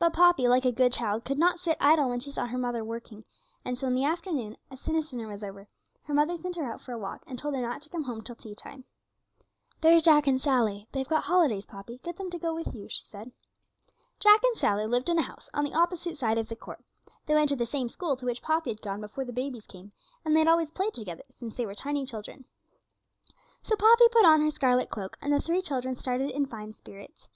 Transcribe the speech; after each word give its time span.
But 0.00 0.14
Poppy, 0.14 0.48
like 0.48 0.64
a 0.64 0.72
good 0.72 0.92
child, 0.92 1.24
could 1.24 1.38
not 1.38 1.60
sit 1.60 1.76
idle 1.80 2.08
when 2.08 2.18
she 2.18 2.32
saw 2.32 2.46
her 2.46 2.58
mother 2.58 2.82
working, 2.82 3.24
and 3.64 3.78
so 3.78 3.86
in 3.86 3.94
the 3.94 4.02
afternoon, 4.04 4.56
as 4.68 4.80
soon 4.80 4.96
as 4.96 5.12
dinner 5.12 5.28
was 5.28 5.44
over, 5.44 5.68
her 6.02 6.12
mother 6.12 6.36
sent 6.36 6.56
her 6.56 6.64
out 6.64 6.80
for 6.80 6.90
a 6.90 6.98
walk, 6.98 7.22
and 7.24 7.38
told 7.38 7.54
her 7.54 7.62
not 7.62 7.82
to 7.82 7.88
come 7.88 8.02
home 8.02 8.20
till 8.20 8.34
tea 8.34 8.56
time. 8.56 8.82
'There's 9.80 10.02
Jack 10.02 10.26
and 10.26 10.40
Sally, 10.40 10.88
they've 10.90 11.06
got 11.06 11.22
holidays, 11.22 11.66
Poppy; 11.66 12.00
get 12.02 12.16
them 12.16 12.30
to 12.30 12.38
go 12.40 12.52
with 12.52 12.74
you,' 12.74 12.88
she 12.88 13.04
said. 13.04 13.30
Jack 14.18 14.42
and 14.42 14.56
Sally 14.56 14.86
lived 14.88 15.08
in 15.08 15.18
a 15.20 15.22
house 15.22 15.48
on 15.54 15.62
the 15.64 15.74
opposite 15.74 16.16
side 16.18 16.36
of 16.36 16.48
the 16.48 16.56
court; 16.56 16.84
they 17.26 17.34
went 17.34 17.50
to 17.50 17.54
the 17.56 17.66
same 17.66 17.88
school 17.88 18.16
to 18.16 18.26
which 18.26 18.42
Poppy 18.42 18.70
had 18.70 18.82
gone 18.82 19.00
before 19.00 19.24
the 19.24 19.32
babies 19.32 19.66
came, 19.66 19.92
and 20.24 20.34
they 20.34 20.40
had 20.40 20.48
always 20.48 20.72
played 20.72 20.94
together 20.94 21.22
since 21.30 21.54
they 21.54 21.64
were 21.64 21.76
tiny 21.76 22.04
children. 22.04 22.44
So 23.62 23.76
Poppy 23.76 24.08
put 24.10 24.24
on 24.24 24.40
her 24.40 24.50
scarlet 24.50 24.90
cloak, 24.90 25.16
and 25.22 25.32
the 25.32 25.40
three 25.40 25.62
children 25.62 25.94
started 25.94 26.32
in 26.32 26.46
fine 26.46 26.74
spirits. 26.74 27.28